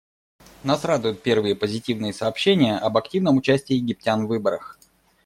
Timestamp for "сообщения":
2.11-2.75